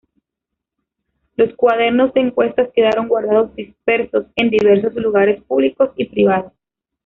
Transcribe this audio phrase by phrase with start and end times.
[1.35, 6.53] Los cuadernos de encuesta quedaron guardados dispersos en diversos lugares públicos y privados.